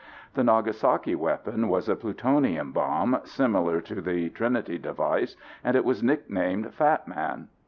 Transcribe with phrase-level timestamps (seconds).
[0.33, 6.01] The Nagasaki weapon was a plutonium bomb, similar to the Trinity device, and it was
[6.01, 7.49] nicknamed Fat Man.